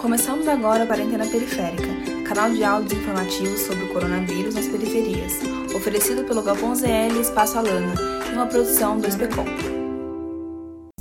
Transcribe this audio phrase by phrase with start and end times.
[0.00, 5.34] Começamos agora a Quarentena Periférica, canal de áudios informativos sobre o coronavírus nas periferias,
[5.76, 7.92] oferecido pelo Galpão ZL Espaço Alana,
[8.30, 9.44] em uma produção do SPCOM.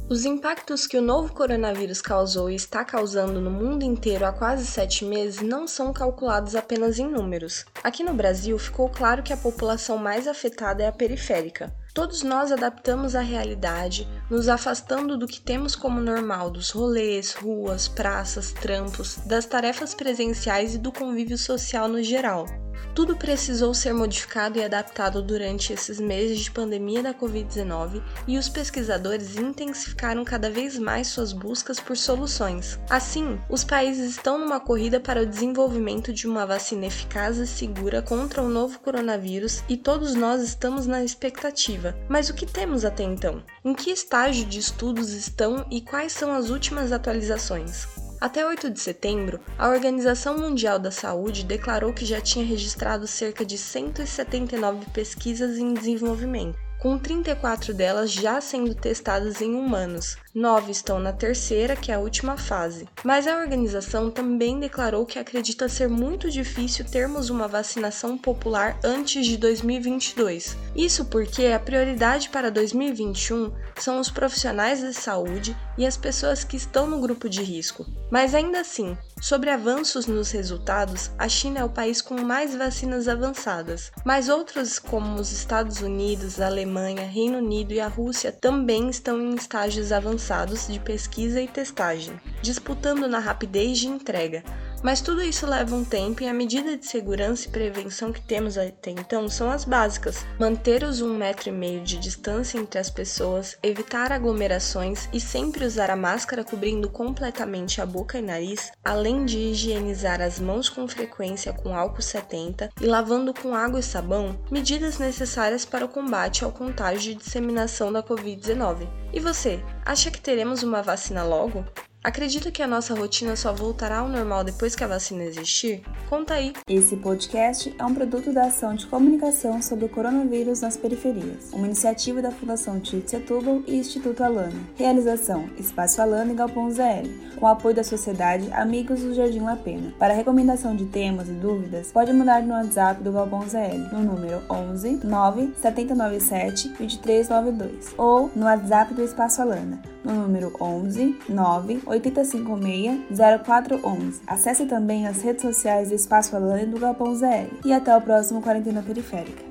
[0.09, 4.65] Os impactos que o novo coronavírus causou e está causando no mundo inteiro há quase
[4.65, 7.65] sete meses não são calculados apenas em números.
[7.81, 11.73] Aqui no Brasil, ficou claro que a população mais afetada é a periférica.
[11.93, 17.87] Todos nós adaptamos a realidade, nos afastando do que temos como normal, dos rolês, ruas,
[17.87, 22.45] praças, trampos, das tarefas presenciais e do convívio social no geral.
[22.93, 28.49] Tudo precisou ser modificado e adaptado durante esses meses de pandemia da Covid-19 e os
[28.49, 32.79] pesquisadores intensificaram cada vez mais suas buscas por soluções.
[32.89, 38.01] Assim, os países estão numa corrida para o desenvolvimento de uma vacina eficaz e segura
[38.01, 41.95] contra o novo coronavírus e todos nós estamos na expectativa.
[42.07, 43.43] Mas o que temos até então?
[43.63, 47.98] Em que estágio de estudos estão e quais são as últimas atualizações?
[48.21, 53.45] Até 8 de setembro, a Organização Mundial da Saúde declarou que já tinha registrado cerca
[53.45, 60.17] de 179 pesquisas em desenvolvimento, com 34 delas já sendo testadas em humanos.
[60.33, 62.87] Nove estão na terceira, que é a última fase.
[63.03, 69.25] Mas a organização também declarou que acredita ser muito difícil termos uma vacinação popular antes
[69.25, 70.55] de 2022.
[70.75, 76.55] Isso porque a prioridade para 2021 são os profissionais de saúde e as pessoas que
[76.55, 77.85] estão no grupo de risco.
[78.11, 83.07] Mas ainda assim, sobre avanços nos resultados, a China é o país com mais vacinas
[83.07, 88.89] avançadas, mas outros como os Estados Unidos, a Alemanha, Reino Unido e a Rússia também
[88.89, 94.43] estão em estágios avançados avançados de pesquisa e testagem, disputando na rapidez de entrega,
[94.83, 98.57] mas tudo isso leva um tempo e a medida de segurança e prevenção que temos
[98.57, 102.89] até então são as básicas: manter os um metro e meio de distância entre as
[102.89, 109.25] pessoas, evitar aglomerações e sempre usar a máscara cobrindo completamente a boca e nariz, além
[109.25, 114.39] de higienizar as mãos com frequência com álcool 70 e lavando com água e sabão,
[114.51, 118.87] medidas necessárias para o combate ao contágio e disseminação da Covid-19.
[119.11, 121.65] E você, acha que teremos uma vacina logo?
[122.01, 125.83] Acredita que a nossa rotina só voltará ao normal depois que a vacina existir?
[126.09, 126.53] Conta aí!
[126.65, 131.67] Esse podcast é um produto da ação de comunicação sobre o coronavírus nas periferias, uma
[131.67, 134.55] iniciativa da Fundação Tite Setúbal e Instituto Alana.
[134.77, 139.93] Realização: Espaço Alana e Galpão ZL, com apoio da Sociedade Amigos do Jardim La Pena.
[139.99, 144.41] Para recomendação de temas e dúvidas, pode mandar no WhatsApp do Galpão ZL, no número
[144.49, 152.99] 11 9 797 2392, ou no WhatsApp do Espaço Alana, no número 11 9 8056
[153.43, 154.21] 0411.
[154.27, 157.49] Acesse também as redes sociais do Espaço Alane do Galpão ZL.
[157.65, 159.48] E até o próximo Quarentena Periférica.